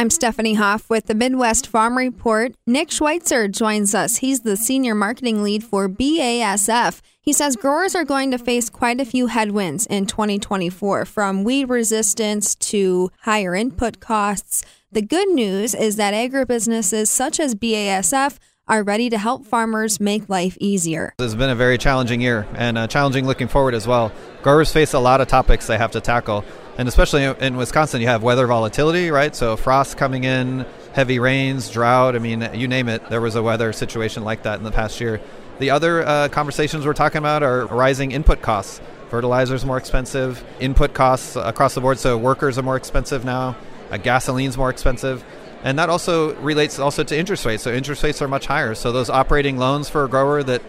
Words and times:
I'm 0.00 0.08
Stephanie 0.08 0.54
Hoff 0.54 0.88
with 0.88 1.08
the 1.08 1.14
Midwest 1.14 1.66
Farm 1.66 1.98
Report. 1.98 2.54
Nick 2.66 2.88
Schweizer 2.88 3.52
joins 3.52 3.94
us. 3.94 4.16
He's 4.16 4.40
the 4.40 4.56
senior 4.56 4.94
marketing 4.94 5.42
lead 5.42 5.62
for 5.62 5.90
BASF. 5.90 7.02
He 7.20 7.34
says 7.34 7.54
growers 7.54 7.94
are 7.94 8.06
going 8.06 8.30
to 8.30 8.38
face 8.38 8.70
quite 8.70 8.98
a 8.98 9.04
few 9.04 9.26
headwinds 9.26 9.84
in 9.84 10.06
2024, 10.06 11.04
from 11.04 11.44
weed 11.44 11.68
resistance 11.68 12.54
to 12.54 13.10
higher 13.24 13.54
input 13.54 14.00
costs. 14.00 14.64
The 14.90 15.02
good 15.02 15.28
news 15.28 15.74
is 15.74 15.96
that 15.96 16.14
agribusinesses 16.14 17.08
such 17.08 17.38
as 17.38 17.54
BASF 17.54 18.38
are 18.70 18.82
ready 18.82 19.10
to 19.10 19.18
help 19.18 19.44
farmers 19.44 20.00
make 20.00 20.28
life 20.30 20.56
easier. 20.60 21.12
It's 21.18 21.34
been 21.34 21.50
a 21.50 21.54
very 21.54 21.76
challenging 21.76 22.22
year 22.22 22.46
and 22.54 22.78
uh, 22.78 22.86
challenging 22.86 23.26
looking 23.26 23.48
forward 23.48 23.74
as 23.74 23.86
well. 23.86 24.12
Growers 24.42 24.72
face 24.72 24.94
a 24.94 24.98
lot 24.98 25.20
of 25.20 25.28
topics 25.28 25.66
they 25.66 25.76
have 25.76 25.90
to 25.90 26.00
tackle 26.00 26.44
and 26.80 26.88
especially 26.88 27.24
in 27.24 27.58
Wisconsin, 27.58 28.00
you 28.00 28.06
have 28.06 28.22
weather 28.22 28.46
volatility, 28.46 29.10
right? 29.10 29.36
So 29.36 29.54
frost 29.54 29.98
coming 29.98 30.24
in, 30.24 30.64
heavy 30.94 31.18
rains, 31.18 31.68
drought. 31.68 32.16
I 32.16 32.20
mean, 32.20 32.48
you 32.54 32.68
name 32.68 32.88
it. 32.88 33.06
There 33.10 33.20
was 33.20 33.36
a 33.36 33.42
weather 33.42 33.74
situation 33.74 34.24
like 34.24 34.44
that 34.44 34.58
in 34.58 34.64
the 34.64 34.70
past 34.70 34.98
year. 34.98 35.20
The 35.58 35.68
other 35.68 36.06
uh, 36.06 36.28
conversations 36.28 36.86
we're 36.86 36.94
talking 36.94 37.18
about 37.18 37.42
are 37.42 37.66
rising 37.66 38.12
input 38.12 38.40
costs. 38.40 38.80
Fertilizer's 39.10 39.62
more 39.62 39.76
expensive, 39.76 40.42
input 40.58 40.94
costs 40.94 41.36
across 41.36 41.74
the 41.74 41.82
board. 41.82 41.98
So 41.98 42.16
workers 42.16 42.56
are 42.56 42.62
more 42.62 42.76
expensive 42.76 43.26
now. 43.26 43.56
Uh, 43.90 43.98
gasoline's 43.98 44.56
more 44.56 44.70
expensive. 44.70 45.22
And 45.62 45.78
that 45.78 45.90
also 45.90 46.34
relates 46.36 46.78
also 46.78 47.04
to 47.04 47.18
interest 47.18 47.44
rates. 47.44 47.62
So 47.62 47.72
interest 47.72 48.02
rates 48.02 48.22
are 48.22 48.28
much 48.28 48.46
higher. 48.46 48.74
So 48.74 48.92
those 48.92 49.10
operating 49.10 49.58
loans 49.58 49.88
for 49.88 50.04
a 50.04 50.08
grower 50.08 50.42
that 50.42 50.62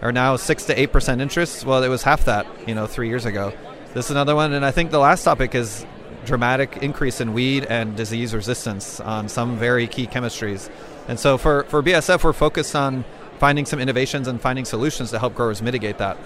are 0.00 0.12
now 0.12 0.36
six 0.36 0.64
to 0.66 0.80
eight 0.80 0.92
percent 0.92 1.20
interest, 1.20 1.64
well, 1.66 1.82
it 1.82 1.88
was 1.88 2.02
half 2.02 2.24
that, 2.24 2.46
you 2.66 2.74
know, 2.74 2.86
three 2.86 3.08
years 3.08 3.26
ago. 3.26 3.52
This 3.92 4.06
is 4.06 4.12
another 4.12 4.34
one, 4.36 4.52
and 4.52 4.64
I 4.64 4.70
think 4.70 4.92
the 4.92 5.00
last 5.00 5.24
topic 5.24 5.54
is 5.54 5.84
dramatic 6.24 6.76
increase 6.76 7.20
in 7.20 7.32
weed 7.32 7.64
and 7.64 7.96
disease 7.96 8.34
resistance 8.34 9.00
on 9.00 9.28
some 9.28 9.58
very 9.58 9.86
key 9.86 10.06
chemistries. 10.06 10.70
And 11.08 11.18
so 11.18 11.36
for, 11.36 11.64
for 11.64 11.82
BASF, 11.82 12.22
we're 12.22 12.32
focused 12.32 12.76
on 12.76 13.04
finding 13.38 13.66
some 13.66 13.80
innovations 13.80 14.28
and 14.28 14.40
finding 14.40 14.64
solutions 14.64 15.10
to 15.10 15.18
help 15.18 15.34
growers 15.34 15.60
mitigate 15.60 15.98
that. 15.98 16.16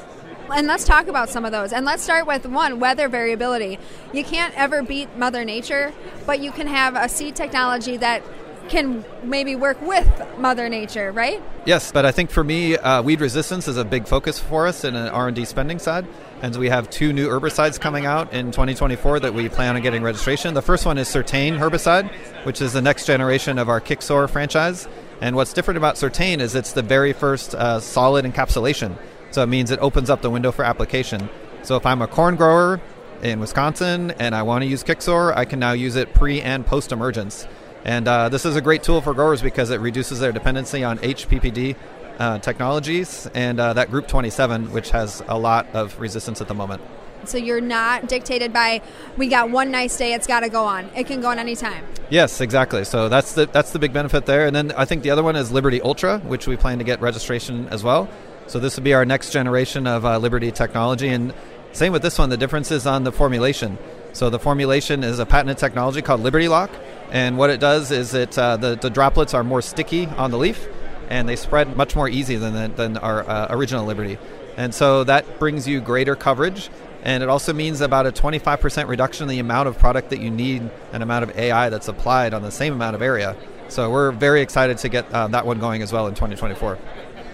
And 0.53 0.67
let's 0.67 0.85
talk 0.85 1.09
about 1.09 1.31
some 1.31 1.45
of 1.45 1.53
those. 1.53 1.73
And 1.73 1.87
let's 1.87 2.03
start 2.03 2.27
with 2.27 2.47
one 2.47 2.79
weather 2.79 3.09
variability. 3.09 3.79
You 4.13 4.25
can't 4.25 4.55
ever 4.57 4.83
beat 4.83 5.17
Mother 5.17 5.45
Nature, 5.45 5.93
but 6.27 6.41
you 6.41 6.53
can 6.53 6.67
have 6.67 6.95
a 6.95 7.09
seed 7.09 7.35
technology 7.35 7.97
that 7.97 8.23
can 8.69 9.05
maybe 9.23 9.57
work 9.57 9.81
with 9.83 10.09
Mother 10.39 10.69
Nature, 10.69 11.13
right? 11.13 11.43
Yes, 11.67 11.93
but 11.93 12.07
I 12.07 12.13
think 12.13 12.31
for 12.31 12.43
me, 12.43 12.77
uh, 12.77 13.03
weed 13.03 13.21
resistance 13.21 13.69
is 13.69 13.77
a 13.77 13.85
big 13.85 14.07
focus 14.07 14.39
for 14.39 14.67
us 14.67 14.85
in 14.85 14.95
an 14.97 15.09
R&D 15.09 15.45
spending 15.45 15.79
side. 15.79 16.07
And 16.43 16.55
we 16.57 16.69
have 16.69 16.91
two 16.91 17.13
new 17.13 17.29
herbicides 17.29 17.81
coming 17.81 18.07
out 18.07 18.33
in 18.33 18.47
2024 18.47 19.21
that 19.21 19.35
we 19.35 19.49
plan 19.49 19.77
on 19.77 19.83
getting 19.83 20.03
registration. 20.03 20.55
The 20.55 20.63
first 20.63 20.87
one 20.87 20.99
is 20.99 21.09
Surtain 21.09 21.59
herbicide, 21.59 22.11
which 22.45 22.61
is 22.61 22.73
the 22.73 22.83
next 22.83 23.07
generation 23.07 23.59
of 23.59 23.69
our 23.69 23.81
Kixor 23.81 24.29
franchise. 24.29 24.89
And 25.21 25.37
what's 25.37 25.53
different 25.53 25.79
about 25.79 25.97
Surtain 25.97 26.41
is 26.41 26.55
it's 26.55 26.73
the 26.73 26.83
very 26.83 27.13
first 27.13 27.55
uh, 27.55 27.81
solid 27.81 28.25
encapsulation. 28.25 28.97
So 29.35 29.43
it 29.43 29.49
means 29.49 29.73
it 29.73 29.81
opens 29.81 30.11
up 30.11 30.23
the 30.23 30.31
window 30.31 30.53
for 30.53 30.65
application. 30.65 31.29
So 31.65 31.75
if 31.75 31.85
I'm 31.87 32.03
a 32.03 32.07
corn 32.07 32.37
grower 32.37 32.81
in 33.21 33.41
Wisconsin 33.41 34.13
and 34.13 34.33
I 34.33 34.45
want 34.45 34.63
to 34.63 34.69
use 34.69 34.85
Kixor, 34.85 35.37
I 35.37 35.45
can 35.45 35.59
now 35.59 35.73
use 35.73 35.97
it 35.97 36.15
pre 36.15 36.41
and 36.41 36.65
post 36.65 36.93
emergence. 36.93 37.49
And 37.85 38.07
uh, 38.07 38.29
this 38.29 38.45
is 38.45 38.55
a 38.55 38.61
great 38.61 38.85
tool 38.85 39.01
for 39.01 39.13
growers 39.13 39.43
because 39.43 39.71
it 39.71 39.81
reduces 39.81 40.21
their 40.21 40.31
dependency 40.31 40.85
on 40.85 40.99
HPPD 40.99 41.75
uh, 42.21 42.39
technologies 42.39 43.29
and 43.35 43.59
uh, 43.59 43.73
that 43.73 43.91
Group 43.91 44.07
27, 44.07 44.71
which 44.71 44.91
has 44.91 45.21
a 45.27 45.37
lot 45.37 45.67
of 45.75 45.99
resistance 45.99 46.41
at 46.41 46.47
the 46.47 46.55
moment. 46.55 46.81
So 47.25 47.37
you're 47.37 47.61
not 47.61 48.09
dictated 48.09 48.53
by 48.53 48.83
we 49.17 49.27
got 49.27 49.51
one 49.51 49.73
nice 49.73 49.97
day, 49.97 50.15
it's 50.15 50.29
got 50.29 50.41
to 50.41 50.49
go 50.49 50.65
on. 50.65 50.89
It 50.95 51.09
can 51.09 51.21
go 51.21 51.31
on 51.31 51.41
any 51.41 51.57
time. 51.57 51.85
Yes, 52.09 52.41
exactly. 52.41 52.85
So 52.85 53.09
that's 53.09 53.33
the 53.33 53.47
that's 53.47 53.73
the 53.73 53.81
big 53.81 53.93
benefit 53.93 54.27
there. 54.27 54.47
And 54.47 54.55
then 54.55 54.71
I 54.77 54.85
think 54.85 55.03
the 55.03 55.11
other 55.11 55.25
one 55.25 55.35
is 55.35 55.51
Liberty 55.51 55.81
Ultra, 55.81 56.21
which 56.21 56.47
we 56.47 56.57
plan 56.57 56.79
to 56.79 56.85
get 56.85 57.01
registration 57.01 57.67
as 57.71 57.83
well. 57.83 58.09
So 58.47 58.59
this 58.59 58.77
would 58.77 58.85
be 58.85 58.95
our 58.95 59.05
next 59.05 59.31
generation 59.31 59.87
of 59.87 60.05
uh, 60.05 60.19
Liberty 60.19 60.53
technology. 60.53 61.09
And 61.09 61.33
same 61.73 61.93
with 61.93 62.03
this 62.03 62.19
one. 62.19 62.31
The 62.31 62.37
difference 62.37 62.71
is 62.71 62.87
on 62.87 63.05
the 63.05 63.13
formulation. 63.13 63.79
So 64.15 64.31
the 64.31 64.39
formulation 64.39 65.03
is 65.03 65.19
a 65.19 65.27
patented 65.27 65.59
technology 65.59 66.01
called 66.01 66.21
Liberty 66.21 66.47
Lock, 66.47 66.71
and 67.11 67.37
what 67.37 67.51
it 67.51 67.59
does 67.59 67.91
is 67.91 68.15
it 68.15 68.39
uh, 68.39 68.57
the, 68.57 68.77
the 68.77 68.89
droplets 68.89 69.35
are 69.35 69.43
more 69.43 69.61
sticky 69.61 70.07
on 70.07 70.31
the 70.31 70.39
leaf, 70.39 70.69
and 71.11 71.29
they 71.29 71.35
spread 71.35 71.77
much 71.77 71.97
more 71.97 72.09
easy 72.09 72.37
than 72.37 72.77
than 72.77 72.97
our 72.97 73.29
uh, 73.29 73.49
original 73.51 73.85
Liberty, 73.85 74.19
and 74.57 74.73
so 74.73 75.03
that 75.03 75.41
brings 75.41 75.67
you 75.67 75.81
greater 75.81 76.15
coverage. 76.15 76.71
And 77.03 77.23
it 77.23 77.29
also 77.29 77.53
means 77.53 77.83
about 77.83 78.07
a 78.07 78.13
25% 78.13 78.89
reduction 78.89 79.25
in 79.25 79.29
the 79.29 79.39
amount 79.39 79.69
of 79.69 79.79
product 79.79 80.09
that 80.09 80.21
you 80.21 80.31
need 80.31 80.71
and 80.91 81.03
amount 81.03 81.25
of 81.25 81.37
AI 81.37 81.69
that's 81.69 81.89
applied 81.89 82.33
on 82.33 82.41
the 82.41 82.51
same 82.51 82.73
amount 82.73 82.95
of 82.95 83.03
area. 83.03 83.37
So 83.69 83.91
we're 83.91 84.13
very 84.13 84.43
excited 84.43 84.79
to 84.79 84.89
get 84.89 85.11
uh, 85.13 85.29
that 85.29 85.47
one 85.47 85.59
going 85.59 85.83
as 85.83 85.93
well 85.93 86.07
in 86.07 86.15
2024 86.15 86.79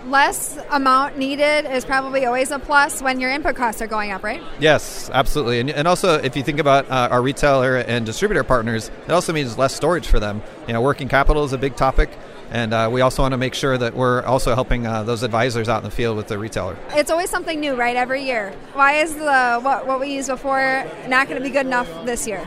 less 0.07 0.59
amount 0.71 1.19
needed 1.19 1.67
is 1.71 1.85
probably 1.85 2.25
always 2.27 2.51
a 2.51 2.59
plus 2.59 3.03
when 3.03 3.21
your 3.21 3.31
input 3.31 3.55
costs 3.55 3.83
are 3.83 3.87
going 3.87 4.13
up, 4.13 4.23
right? 4.23 4.43
Yes, 4.59 5.11
absolutely. 5.13 5.61
And, 5.61 5.71
and 5.71 5.87
also, 5.87 6.15
if 6.15 6.37
you 6.37 6.43
think 6.43 6.59
about 6.59 6.91
uh, 6.91 7.09
our 7.11 7.23
retailer 7.23 7.77
and 7.77 8.07
distributor 8.07 8.45
partners, 8.45 8.91
it 9.07 9.13
also 9.13 9.33
means 9.33 9.59
less 9.59 9.75
storage 9.75 10.07
for 10.07 10.19
them. 10.19 10.43
You 10.67 10.73
know, 10.73 10.81
working 10.81 11.09
capital 11.09 11.45
is 11.45 11.53
a 11.53 11.59
big 11.59 11.77
topic. 11.77 12.11
And 12.51 12.75
uh, 12.75 12.91
we 12.93 13.01
also 13.01 13.23
want 13.23 13.33
to 13.33 13.39
make 13.39 13.55
sure 13.55 13.79
that 13.79 13.95
we're 13.95 14.25
also 14.25 14.57
helping 14.57 14.85
uh, 14.85 15.05
those 15.05 15.23
advisors 15.23 15.69
out 15.69 15.79
in 15.79 15.85
the 15.85 15.95
field 15.95 16.17
with 16.17 16.27
the 16.27 16.37
retailer. 16.37 16.77
It's 16.91 17.11
always 17.11 17.31
something 17.31 17.61
new, 17.61 17.77
right? 17.77 17.95
Every 17.95 18.25
year. 18.25 18.53
Why 18.73 18.95
is 18.95 19.15
the 19.15 19.61
what, 19.61 19.87
what 19.87 20.01
we 20.01 20.13
used 20.13 20.29
before 20.29 20.85
not 21.07 21.29
going 21.29 21.41
to 21.41 21.47
be 21.47 21.53
good 21.53 21.67
enough 21.67 21.89
this 22.05 22.27
year? 22.27 22.45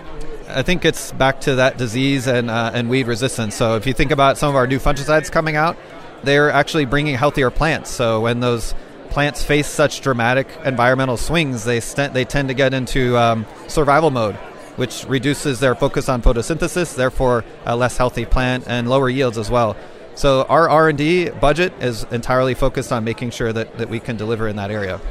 I 0.48 0.62
think 0.62 0.86
it's 0.86 1.12
back 1.12 1.42
to 1.42 1.56
that 1.56 1.78
disease 1.78 2.28
and 2.28 2.50
uh, 2.50 2.72
and 2.74 2.90
weed 2.90 3.08
resistance. 3.08 3.56
So 3.56 3.76
if 3.76 3.88
you 3.88 3.94
think 3.94 4.12
about 4.12 4.38
some 4.38 4.50
of 4.50 4.56
our 4.56 4.68
new 4.68 4.80
fungicides 4.80 5.31
coming 5.31 5.56
out, 5.56 5.78
they're 6.24 6.52
actually 6.52 6.86
bringing 6.86 7.16
healthier 7.16 7.50
plants. 7.50 7.90
So 7.90 8.22
when 8.22 8.40
those 8.40 8.76
plants 9.09 9.44
face 9.44 9.68
such 9.68 10.02
dramatic 10.02 10.48
environmental 10.66 11.18
swings, 11.18 11.64
they 11.64 11.80
st- 11.80 12.14
they 12.14 12.26
tend 12.26 12.50
to 12.50 12.54
get 12.54 12.74
into 12.74 13.18
um, 13.18 13.46
survival 13.68 14.12
mode, 14.12 14.36
which 14.76 15.06
reduces 15.06 15.59
their 15.59 15.76
focus 15.76 16.09
on 16.09 16.22
photosynthesis, 16.22 16.96
therefore 16.96 17.46
a 17.66 17.75
less 17.75 17.98
healthy 17.98 18.25
plant 18.25 18.66
and 18.68 18.90
lower 18.90 19.10
yields 19.10 19.38
as 19.38 19.50
well. 19.50 19.78
So 20.16 20.44
our 20.44 20.70
R&D 20.70 21.31
budget 21.31 21.74
is 21.81 22.04
entirely 22.12 22.54
focused 22.54 22.92
on 22.92 23.04
making 23.04 23.31
sure 23.31 23.52
that, 23.52 23.78
that 23.78 23.90
we 23.90 24.00
can 24.00 24.16
deliver 24.16 24.48
in 24.48 24.58
that 24.58 24.70
area. 24.70 25.02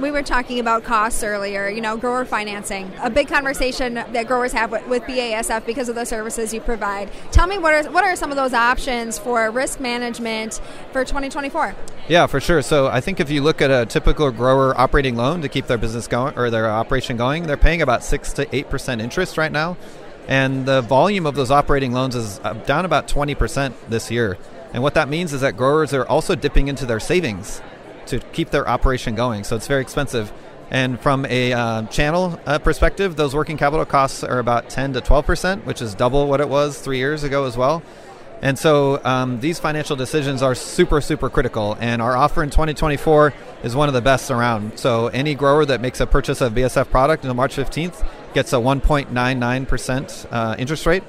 We 0.00 0.10
were 0.10 0.22
talking 0.22 0.60
about 0.60 0.84
costs 0.84 1.24
earlier, 1.24 1.68
you 1.68 1.80
know, 1.80 1.96
grower 1.96 2.26
financing, 2.26 2.92
a 3.00 3.08
big 3.08 3.28
conversation 3.28 3.94
that 3.94 4.26
growers 4.26 4.52
have 4.52 4.70
with, 4.70 4.86
with 4.88 5.02
BASF 5.04 5.64
because 5.64 5.88
of 5.88 5.94
the 5.94 6.04
services 6.04 6.52
you 6.52 6.60
provide. 6.60 7.10
Tell 7.32 7.46
me 7.46 7.56
what 7.56 7.72
are, 7.72 7.90
what 7.90 8.04
are 8.04 8.14
some 8.14 8.30
of 8.30 8.36
those 8.36 8.52
options 8.52 9.18
for 9.18 9.50
risk 9.50 9.80
management 9.80 10.60
for 10.92 11.02
2024? 11.02 11.74
Yeah, 12.08 12.26
for 12.26 12.40
sure. 12.40 12.60
So 12.60 12.88
I 12.88 13.00
think 13.00 13.20
if 13.20 13.30
you 13.30 13.42
look 13.42 13.62
at 13.62 13.70
a 13.70 13.86
typical 13.86 14.30
grower 14.30 14.78
operating 14.78 15.16
loan 15.16 15.40
to 15.40 15.48
keep 15.48 15.66
their 15.66 15.78
business 15.78 16.06
going 16.06 16.36
or 16.36 16.50
their 16.50 16.70
operation 16.70 17.16
going, 17.16 17.44
they're 17.44 17.56
paying 17.56 17.80
about 17.80 18.04
6 18.04 18.34
to 18.34 18.44
8% 18.44 19.00
interest 19.00 19.38
right 19.38 19.52
now. 19.52 19.78
And 20.28 20.66
the 20.66 20.82
volume 20.82 21.24
of 21.24 21.36
those 21.36 21.50
operating 21.50 21.92
loans 21.92 22.14
is 22.14 22.38
uh, 22.44 22.52
down 22.52 22.84
about 22.84 23.08
20% 23.08 23.72
this 23.88 24.10
year. 24.10 24.36
And 24.74 24.82
what 24.82 24.92
that 24.92 25.08
means 25.08 25.32
is 25.32 25.40
that 25.40 25.56
growers 25.56 25.94
are 25.94 26.04
also 26.06 26.34
dipping 26.34 26.68
into 26.68 26.84
their 26.84 27.00
savings 27.00 27.62
to 28.06 28.18
keep 28.18 28.50
their 28.50 28.68
operation 28.68 29.14
going. 29.14 29.44
So 29.44 29.56
it's 29.56 29.66
very 29.66 29.82
expensive. 29.82 30.32
And 30.70 31.00
from 31.00 31.26
a 31.26 31.52
uh, 31.52 31.82
channel 31.84 32.40
uh, 32.44 32.58
perspective, 32.58 33.14
those 33.16 33.34
working 33.34 33.56
capital 33.56 33.84
costs 33.84 34.24
are 34.24 34.38
about 34.38 34.68
10 34.68 34.94
to 34.94 35.00
12 35.00 35.26
percent, 35.26 35.66
which 35.66 35.80
is 35.80 35.94
double 35.94 36.26
what 36.26 36.40
it 36.40 36.48
was 36.48 36.78
three 36.80 36.98
years 36.98 37.22
ago 37.22 37.44
as 37.44 37.56
well. 37.56 37.82
And 38.42 38.58
so 38.58 39.02
um, 39.04 39.40
these 39.40 39.58
financial 39.58 39.96
decisions 39.96 40.42
are 40.42 40.54
super, 40.54 41.00
super 41.00 41.30
critical. 41.30 41.76
And 41.80 42.02
our 42.02 42.16
offer 42.16 42.42
in 42.42 42.50
2024 42.50 43.32
is 43.62 43.74
one 43.74 43.88
of 43.88 43.94
the 43.94 44.02
best 44.02 44.30
around. 44.30 44.78
So 44.78 45.06
any 45.08 45.34
grower 45.34 45.64
that 45.64 45.80
makes 45.80 46.00
a 46.00 46.06
purchase 46.06 46.40
of 46.40 46.52
BSF 46.52 46.90
product 46.90 47.24
until 47.24 47.34
March 47.34 47.56
15th 47.56 48.06
gets 48.34 48.52
a 48.52 48.56
1.99% 48.56 50.26
uh, 50.30 50.56
interest 50.58 50.84
rate. 50.84 51.02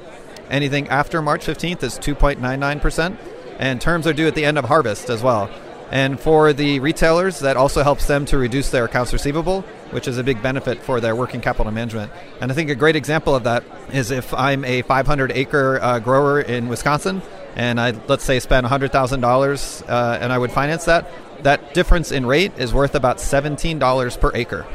Anything 0.50 0.88
after 0.88 1.22
March 1.22 1.46
15th 1.46 1.84
is 1.84 2.00
2.99%. 2.00 3.18
And 3.60 3.82
terms 3.82 4.08
are 4.08 4.14
due 4.14 4.28
at 4.28 4.36
the 4.36 4.46
end 4.46 4.58
of 4.58 4.66
harvest 4.66 5.10
as 5.10 5.22
well. 5.22 5.50
And 5.92 6.20
for 6.20 6.52
the 6.52 6.80
retailers, 6.80 7.40
that 7.40 7.56
also 7.56 7.82
helps 7.84 8.08
them 8.08 8.26
to 8.26 8.38
reduce 8.38 8.72
their 8.72 8.86
accounts 8.86 9.14
receivable, 9.14 9.62
which 9.92 10.08
is 10.08 10.18
a 10.18 10.24
big 10.24 10.42
benefit 10.42 10.80
for 10.80 11.00
their 11.00 11.16
working 11.16 11.40
capital 11.40 11.72
management. 11.72 12.12
And 12.42 12.52
I 12.52 12.56
think 12.56 12.70
a 12.70 12.76
great 12.76 12.96
example 12.96 13.36
of 13.36 13.46
that 13.46 13.64
is 13.94 14.12
if 14.12 14.34
I'm 14.34 14.66
a 14.66 14.82
500 14.82 15.32
acre 15.32 15.80
uh, 15.82 16.00
grower 16.00 16.42
in 16.42 16.68
Wisconsin 16.68 17.22
and 17.56 17.80
I, 17.80 17.92
let's 18.08 18.24
say, 18.24 18.40
spend 18.40 18.68
$100,000 18.68 19.90
uh, 19.90 20.18
and 20.22 20.34
I 20.34 20.38
would 20.38 20.52
finance 20.52 20.86
that, 20.86 21.10
that 21.44 21.74
difference 21.74 22.12
in 22.12 22.26
rate 22.26 22.52
is 22.58 22.74
worth 22.74 22.94
about 22.94 23.18
$17 23.18 24.20
per 24.20 24.32
acre. 24.36 24.66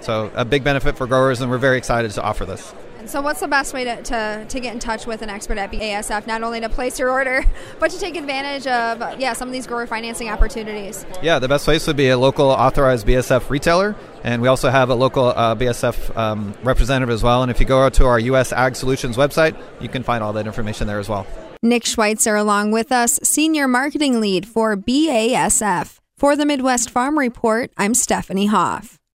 So 0.00 0.30
a 0.34 0.44
big 0.44 0.64
benefit 0.64 0.96
for 0.96 1.06
growers, 1.06 1.40
and 1.40 1.50
we're 1.50 1.58
very 1.58 1.76
excited 1.76 2.10
to 2.12 2.22
offer 2.22 2.46
this. 2.46 2.72
So, 3.06 3.20
what's 3.20 3.40
the 3.40 3.48
best 3.48 3.72
way 3.74 3.84
to, 3.84 4.02
to, 4.02 4.46
to 4.48 4.60
get 4.60 4.72
in 4.72 4.78
touch 4.78 5.06
with 5.06 5.22
an 5.22 5.30
expert 5.30 5.58
at 5.58 5.72
BASF, 5.72 6.26
not 6.26 6.42
only 6.42 6.60
to 6.60 6.68
place 6.68 6.98
your 6.98 7.10
order, 7.10 7.44
but 7.78 7.90
to 7.90 7.98
take 7.98 8.16
advantage 8.16 8.66
of 8.66 9.20
yeah 9.20 9.32
some 9.32 9.48
of 9.48 9.52
these 9.52 9.66
grower 9.66 9.86
financing 9.86 10.28
opportunities? 10.28 11.04
Yeah, 11.22 11.38
the 11.38 11.48
best 11.48 11.64
place 11.64 11.86
would 11.86 11.96
be 11.96 12.08
a 12.10 12.18
local 12.18 12.46
authorized 12.46 13.06
BASF 13.06 13.50
retailer, 13.50 13.96
and 14.24 14.42
we 14.42 14.48
also 14.48 14.70
have 14.70 14.90
a 14.90 14.94
local 14.94 15.26
uh, 15.26 15.54
BASF 15.54 16.16
um, 16.16 16.54
representative 16.62 17.10
as 17.12 17.22
well. 17.22 17.42
And 17.42 17.50
if 17.50 17.60
you 17.60 17.66
go 17.66 17.82
out 17.82 17.94
to 17.94 18.06
our 18.06 18.18
U.S. 18.18 18.52
Ag 18.52 18.76
Solutions 18.76 19.16
website, 19.16 19.56
you 19.80 19.88
can 19.88 20.02
find 20.02 20.22
all 20.22 20.32
that 20.34 20.46
information 20.46 20.86
there 20.86 20.98
as 20.98 21.08
well. 21.08 21.26
Nick 21.62 21.84
Schweizer 21.84 22.38
along 22.38 22.70
with 22.70 22.90
us, 22.90 23.18
Senior 23.22 23.68
Marketing 23.68 24.20
Lead 24.20 24.46
for 24.46 24.76
BASF. 24.76 25.98
For 26.16 26.36
the 26.36 26.44
Midwest 26.44 26.90
Farm 26.90 27.18
Report, 27.18 27.70
I'm 27.78 27.94
Stephanie 27.94 28.46
Hoff. 28.46 28.99